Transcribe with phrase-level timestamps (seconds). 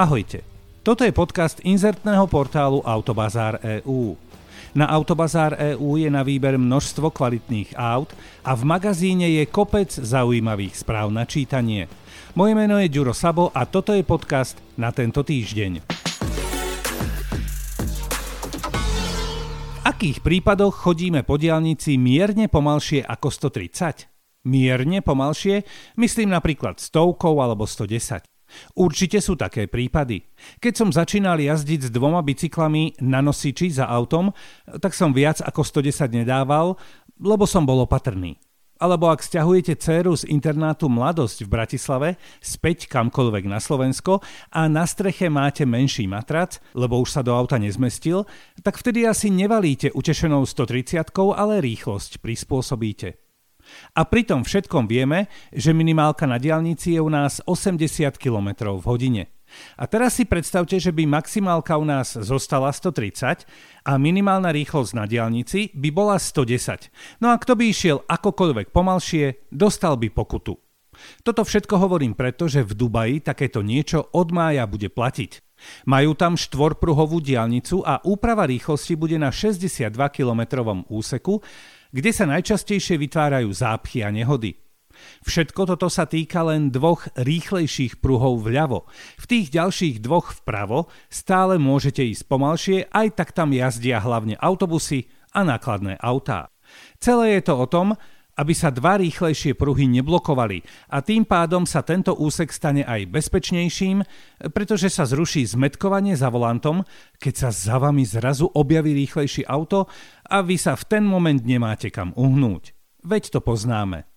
[0.00, 0.40] Ahojte.
[0.80, 4.16] Toto je podcast inzertného portálu Autobazár EU.
[4.72, 8.08] Na Autobazár EU je na výber množstvo kvalitných aut
[8.40, 11.84] a v magazíne je kopec zaujímavých správ na čítanie.
[12.32, 15.84] Moje meno je Ďuro Sabo a toto je podcast na tento týždeň.
[19.68, 24.48] V akých prípadoch chodíme po diálnici mierne pomalšie ako 130?
[24.48, 25.60] Mierne pomalšie,
[26.00, 28.29] myslím napríklad stovkou alebo 110.
[28.76, 30.22] Určite sú také prípady.
[30.58, 34.30] Keď som začínal jazdiť s dvoma bicyklami na nosiči za autom,
[34.80, 36.74] tak som viac ako 110 nedával,
[37.20, 38.40] lebo som bol opatrný.
[38.80, 42.08] Alebo ak stiahujete dceru z internátu Mladosť v Bratislave
[42.40, 47.60] späť kamkoľvek na Slovensko a na streche máte menší matrac, lebo už sa do auta
[47.60, 48.24] nezmestil,
[48.64, 53.29] tak vtedy asi nevalíte utešenou 130 ale rýchlosť prispôsobíte.
[53.96, 58.84] A pri tom všetkom vieme, že minimálka na diálnici je u nás 80 km v
[58.86, 59.22] hodine.
[59.76, 63.44] A teraz si predstavte, že by maximálka u nás zostala 130
[63.82, 67.18] a minimálna rýchlosť na diálnici by bola 110.
[67.18, 70.54] No a kto by išiel akokoľvek pomalšie, dostal by pokutu.
[71.24, 75.40] Toto všetko hovorím preto, že v Dubaji takéto niečo od mája bude platiť.
[75.88, 81.44] Majú tam štvorpruhovú diálnicu a úprava rýchlosti bude na 62 km úseku,
[81.90, 84.58] kde sa najčastejšie vytvárajú zápchy a nehody.
[85.24, 88.84] Všetko toto sa týka len dvoch rýchlejších pruhov vľavo.
[89.16, 95.08] V tých ďalších dvoch vpravo stále môžete ísť pomalšie, aj tak tam jazdia hlavne autobusy
[95.32, 96.52] a nákladné autá.
[97.00, 97.96] Celé je to o tom,
[98.40, 104.00] aby sa dva rýchlejšie pruhy neblokovali a tým pádom sa tento úsek stane aj bezpečnejším,
[104.56, 106.88] pretože sa zruší zmetkovanie za volantom,
[107.20, 109.92] keď sa za vami zrazu objaví rýchlejšie auto
[110.24, 112.72] a vy sa v ten moment nemáte kam uhnúť.
[113.04, 114.08] Veď to poznáme.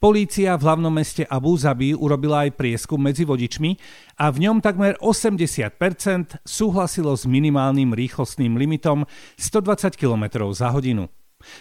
[0.00, 3.76] Polícia v hlavnom meste Abu Zabi urobila aj prieskum medzi vodičmi
[4.16, 9.04] a v ňom takmer 80% súhlasilo s minimálnym rýchlostným limitom
[9.36, 11.12] 120 km za hodinu.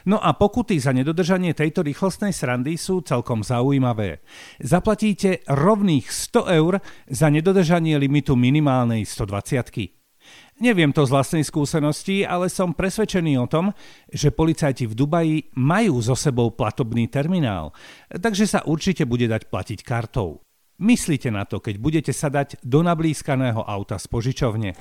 [0.09, 4.25] No a pokuty za nedodržanie tejto rýchlostnej srandy sú celkom zaujímavé.
[4.57, 6.73] Zaplatíte rovných 100 eur
[7.07, 9.97] za nedodržanie limitu minimálnej 120.
[10.57, 13.69] Neviem to z vlastnej skúsenosti, ale som presvedčený o tom,
[14.09, 17.77] že policajti v Dubaji majú so sebou platobný terminál,
[18.09, 20.41] takže sa určite bude dať platiť kartou.
[20.81, 24.73] Myslíte na to, keď budete sadať do nablískaného auta z požičovne.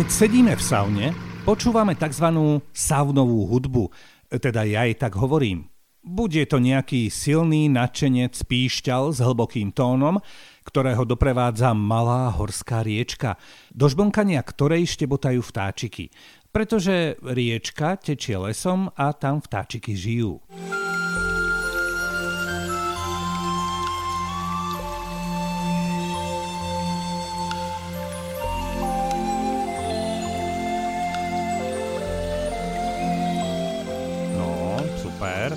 [0.00, 1.06] Keď sedíme v saune,
[1.44, 2.32] počúvame tzv.
[2.72, 3.92] saunovú hudbu,
[4.32, 5.68] teda ja jej tak hovorím.
[6.00, 10.16] Buď je to nejaký silný nadšenec píšťal s hlbokým tónom,
[10.64, 13.36] ktorého doprevádza malá horská riečka,
[13.76, 16.08] do žbonkania ktorej štebotajú vtáčiky,
[16.48, 20.40] pretože riečka tečie lesom a tam vtáčiky žijú.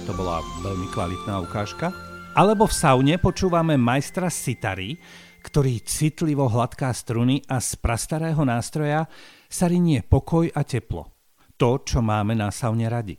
[0.01, 1.93] To bola veľmi kvalitná ukážka.
[2.33, 4.97] Alebo v saune počúvame majstra Sitary,
[5.45, 9.05] ktorý citlivo hladká struny a z prastarého nástroja
[9.45, 11.13] sa rinie pokoj a teplo.
[11.61, 13.13] To, čo máme na saune radi.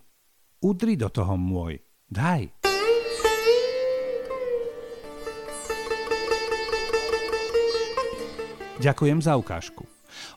[0.67, 1.79] Udri do toho môj.
[2.11, 2.51] Daj.
[8.83, 9.87] Ďakujem za ukážku.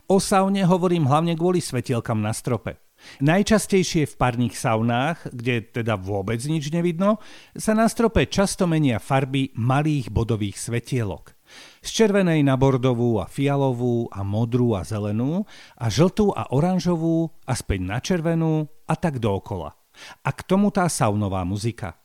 [0.05, 2.86] O saune hovorím hlavne kvôli svetielkam na strope.
[3.23, 7.17] Najčastejšie v parných saunách, kde teda vôbec nič nevidno,
[7.57, 11.37] sa na strope často menia farby malých bodových svetielok.
[11.79, 15.47] Z červenej na bordovú a fialovú a modrú a zelenú
[15.79, 19.71] a žltú a oranžovú a späť na červenú a tak dookola.
[20.27, 21.97] A k tomu tá saunová muzika.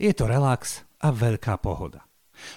[0.00, 2.08] Je to relax a veľká pohoda.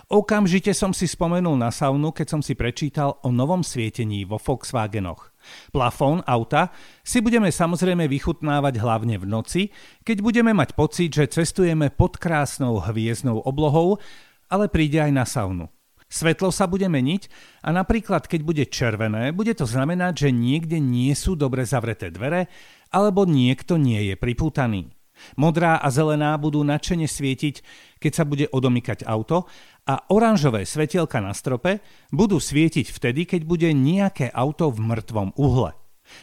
[0.10, 5.31] Okamžite som si spomenul na saunu, keď som si prečítal o novom svietení vo Volkswagenoch.
[5.70, 9.62] Plafón auta si budeme samozrejme vychutnávať hlavne v noci,
[10.06, 13.98] keď budeme mať pocit, že cestujeme pod krásnou hviezdnou oblohou,
[14.52, 15.72] ale príde aj na saunu.
[16.12, 17.32] Svetlo sa bude meniť
[17.64, 22.52] a napríklad keď bude červené, bude to znamenať, že niekde nie sú dobre zavreté dvere
[22.92, 24.92] alebo niekto nie je pripútaný.
[25.40, 27.56] Modrá a zelená budú nadšene svietiť,
[28.02, 29.48] keď sa bude odomykať auto
[29.88, 31.82] a oranžové svetielka na strope
[32.14, 35.74] budú svietiť vtedy, keď bude nejaké auto v mŕtvom uhle.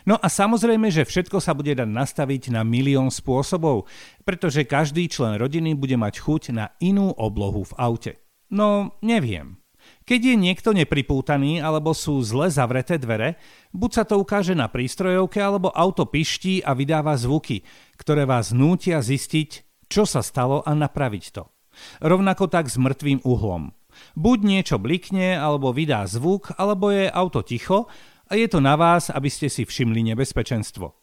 [0.05, 3.89] No a samozrejme, že všetko sa bude dať nastaviť na milión spôsobov,
[4.23, 8.13] pretože každý člen rodiny bude mať chuť na inú oblohu v aute.
[8.53, 9.57] No, neviem.
[10.05, 13.41] Keď je niekto nepripútaný alebo sú zle zavreté dvere,
[13.73, 17.65] buď sa to ukáže na prístrojovke alebo auto piští a vydáva zvuky,
[17.97, 21.49] ktoré vás nútia zistiť, čo sa stalo a napraviť to.
[22.01, 23.75] Rovnako tak s mŕtvým uhlom.
[24.15, 27.91] Buď niečo blikne, alebo vydá zvuk, alebo je auto ticho
[28.29, 30.95] a je to na vás, aby ste si všimli nebezpečenstvo.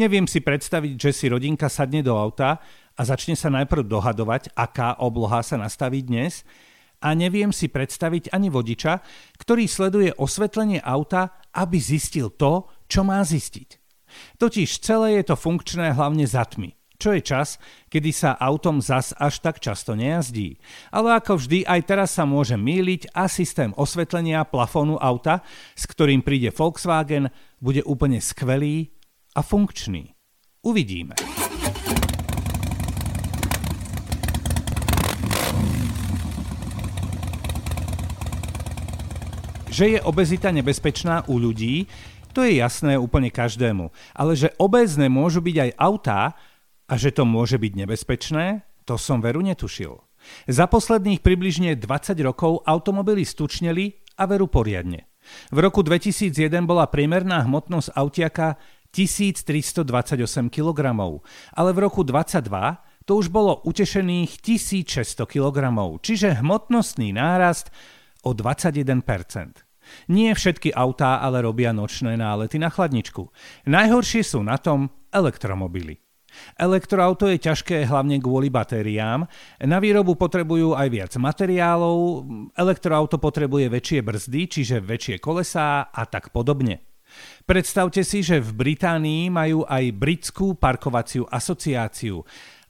[0.00, 2.56] Neviem si predstaviť, že si rodinka sadne do auta
[2.96, 6.46] a začne sa najprv dohadovať, aká obloha sa nastaví dnes,
[6.98, 8.98] a neviem si predstaviť ani vodiča,
[9.38, 13.78] ktorý sleduje osvetlenie auta, aby zistil to, čo má zistiť.
[14.40, 19.14] Totiž celé je to funkčné hlavne za tmy čo je čas, kedy sa autom zas
[19.14, 20.58] až tak často nejazdí.
[20.90, 25.46] Ale ako vždy, aj teraz sa môže míliť a systém osvetlenia plafónu auta,
[25.78, 27.30] s ktorým príde Volkswagen,
[27.62, 28.90] bude úplne skvelý
[29.38, 30.10] a funkčný.
[30.66, 31.14] Uvidíme.
[39.70, 41.86] Že je obezita nebezpečná u ľudí,
[42.34, 43.94] to je jasné úplne každému.
[44.14, 46.38] Ale že obézne môžu byť aj autá,
[46.88, 50.00] a že to môže byť nebezpečné, to som veru netušil.
[50.48, 55.06] Za posledných približne 20 rokov automobily stučneli a veru poriadne.
[55.52, 58.56] V roku 2001 bola priemerná hmotnosť autiaka
[58.90, 59.84] 1328
[60.48, 60.80] kg,
[61.52, 65.58] ale v roku 2022 to už bolo utešených 1600 kg,
[66.00, 67.72] čiže hmotnostný nárast
[68.24, 69.64] o 21%.
[70.12, 73.32] Nie všetky autá ale robia nočné nálety na chladničku.
[73.64, 76.07] Najhoršie sú na tom elektromobily.
[76.56, 79.24] Elektroauto je ťažké hlavne kvôli batériám.
[79.64, 86.30] Na výrobu potrebujú aj viac materiálov, elektroauto potrebuje väčšie brzdy, čiže väčšie kolesá a tak
[86.30, 86.88] podobne.
[87.48, 92.20] Predstavte si, že v Británii majú aj britskú parkovaciu asociáciu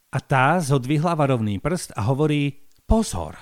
[0.09, 3.37] a tá zodvihla varovný prst a hovorí pozor.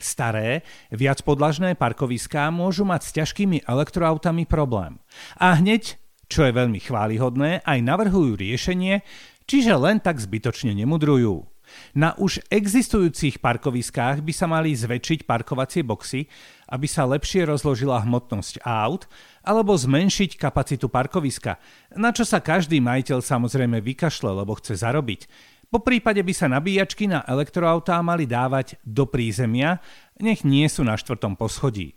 [0.00, 4.96] Staré, viac podlažné parkoviská môžu mať s ťažkými elektroautami problém.
[5.36, 9.04] A hneď, čo je veľmi chválihodné, aj navrhujú riešenie,
[9.50, 11.50] čiže len tak zbytočne nemudrujú.
[11.94, 16.26] Na už existujúcich parkoviskách by sa mali zväčšiť parkovacie boxy,
[16.70, 19.10] aby sa lepšie rozložila hmotnosť aut,
[19.42, 21.58] alebo zmenšiť kapacitu parkoviska,
[21.98, 25.26] na čo sa každý majiteľ samozrejme vykašle, lebo chce zarobiť.
[25.70, 29.78] Po prípade by sa nabíjačky na elektroautá mali dávať do prízemia,
[30.18, 31.94] nech nie sú na štvrtom poschodí.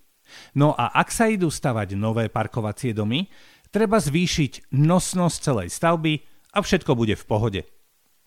[0.53, 3.25] No a ak sa idú stavať nové parkovacie domy,
[3.73, 7.61] treba zvýšiť nosnosť celej stavby, a všetko bude v pohode.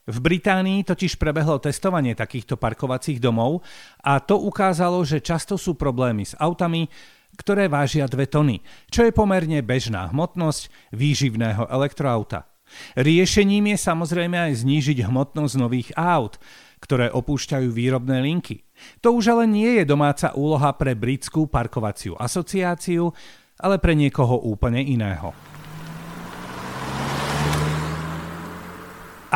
[0.07, 3.67] V Británii totiž prebehlo testovanie takýchto parkovacích domov
[4.03, 6.87] a to ukázalo, že často sú problémy s autami,
[7.35, 12.47] ktoré vážia 2 tony, čo je pomerne bežná hmotnosť výživného elektroauta.
[12.99, 16.39] Riešením je samozrejme aj znížiť hmotnosť nových aut,
[16.79, 18.63] ktoré opúšťajú výrobné linky.
[19.03, 23.11] To už ale nie je domáca úloha pre britskú parkovaciu asociáciu,
[23.59, 25.56] ale pre niekoho úplne iného.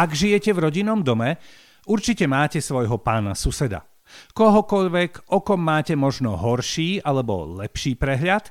[0.00, 1.36] Ak žijete v rodinnom dome,
[1.84, 3.84] určite máte svojho pána suseda.
[4.32, 8.48] Kohokoľvek, o kom máte možno horší alebo lepší prehľad,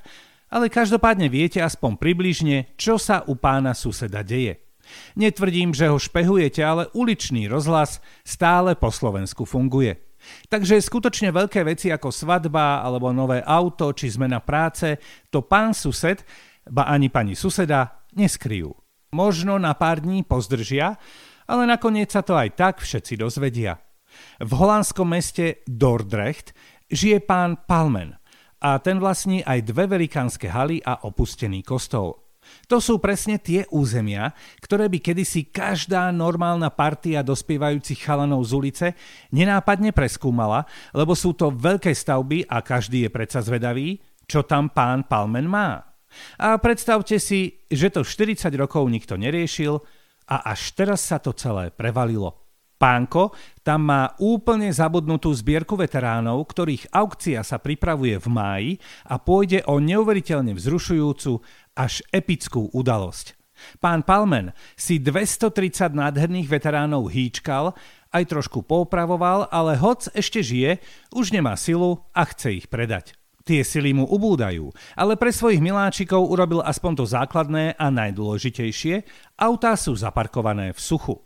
[0.54, 4.62] ale každopádne viete aspoň približne, čo sa u pána suseda deje.
[5.18, 9.98] Netvrdím, že ho špehujete, ale uličný rozhlas stále po Slovensku funguje.
[10.46, 15.02] Takže skutočne veľké veci ako svadba alebo nové auto či zmena práce,
[15.34, 16.22] to pán sused,
[16.70, 18.70] ba ani pani suseda, neskryjú.
[19.10, 20.94] Možno na pár dní pozdržia,
[21.50, 23.74] ale nakoniec sa to aj tak všetci dozvedia.
[24.38, 26.54] V holandskom meste Dordrecht
[26.86, 28.14] žije pán Palmen
[28.62, 32.30] a ten vlastní aj dve velikánske haly a opustený kostol.
[32.66, 38.86] To sú presne tie územia, ktoré by kedysi každá normálna partia dospievajúcich chalanov z ulice
[39.30, 45.06] nenápadne preskúmala, lebo sú to veľké stavby a každý je predsa zvedavý, čo tam pán
[45.06, 45.90] Palmen má.
[46.42, 49.78] A predstavte si, že to 40 rokov nikto neriešil,
[50.30, 52.38] a až teraz sa to celé prevalilo.
[52.80, 58.70] Pánko tam má úplne zabudnutú zbierku veteránov, ktorých aukcia sa pripravuje v máji
[59.04, 61.44] a pôjde o neuveriteľne vzrušujúcu
[61.76, 63.36] až epickú udalosť.
[63.84, 67.76] Pán Palmen si 230 nádherných veteránov hýčkal,
[68.08, 70.80] aj trošku poupravoval, ale hoc ešte žije,
[71.12, 73.19] už nemá silu a chce ich predať.
[73.50, 79.02] Tie sily mu ubúdajú, ale pre svojich miláčikov urobil aspoň to základné a najdôležitejšie,
[79.42, 81.18] autá sú zaparkované v suchu.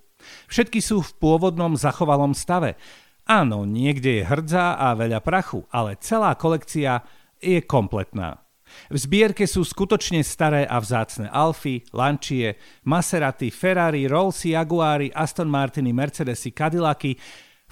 [0.49, 2.81] Všetky sú v pôvodnom zachovalom stave.
[3.29, 7.05] Áno, niekde je hrdza a veľa prachu, ale celá kolekcia
[7.45, 8.41] je kompletná.
[8.89, 12.57] V zbierke sú skutočne staré a vzácne Alfy, Lančie,
[12.89, 17.21] Maserati, Ferrari, Rolls, Jaguary, Aston Martiny, Mercedesy, Cadillacy,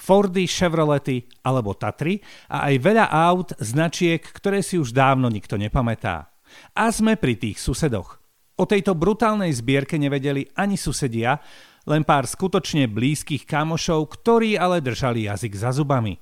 [0.03, 2.19] Fordy, Chevrolety alebo Tatry
[2.51, 6.35] a aj veľa aut, značiek, ktoré si už dávno nikto nepamätá.
[6.75, 8.19] A sme pri tých susedoch.
[8.59, 11.39] O tejto brutálnej zbierke nevedeli ani susedia
[11.87, 16.19] len pár skutočne blízkych kamošov, ktorí ale držali jazyk za zubami.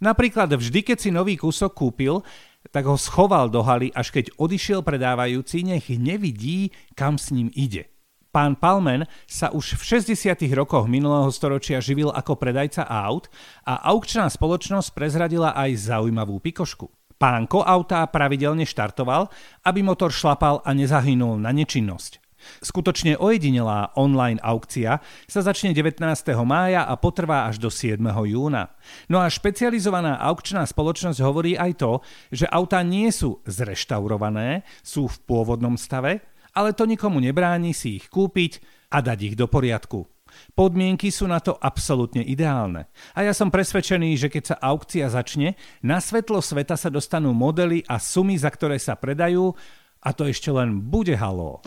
[0.00, 2.24] Napríklad vždy, keď si nový kúsok kúpil,
[2.70, 7.95] tak ho schoval do haly, až keď odišiel predávajúci, nech nevidí, kam s ním ide.
[8.36, 10.36] Pán Palmen sa už v 60.
[10.52, 13.32] rokoch minulého storočia živil ako predajca aut
[13.64, 16.92] a aukčná spoločnosť prezradila aj zaujímavú pikošku.
[17.16, 19.32] Pánko autá pravidelne štartoval,
[19.64, 22.20] aby motor šlapal a nezahynul na nečinnosť.
[22.60, 26.04] Skutočne ojedinelá online aukcia sa začne 19.
[26.44, 27.96] mája a potrvá až do 7.
[28.04, 28.76] júna.
[29.08, 31.92] No a špecializovaná aukčná spoločnosť hovorí aj to,
[32.28, 38.08] že autá nie sú zreštaurované, sú v pôvodnom stave, ale to nikomu nebráni si ich
[38.08, 40.08] kúpiť a dať ich do poriadku.
[40.56, 42.88] Podmienky sú na to absolútne ideálne.
[43.12, 47.84] A ja som presvedčený, že keď sa aukcia začne, na svetlo sveta sa dostanú modely
[47.84, 49.52] a sumy, za ktoré sa predajú,
[50.00, 51.60] a to ešte len bude halo.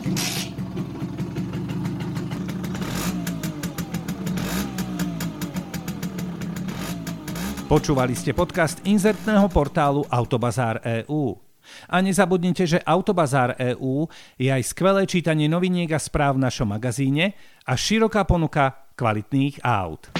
[7.70, 11.49] Počúvali ste podcast inzertného portálu Autobazár EU.
[11.88, 14.08] A nezabudnite, že Autobazár EU
[14.40, 17.34] je aj skvelé čítanie noviniek a správ v našom magazíne
[17.66, 20.10] a široká ponuka kvalitných aut.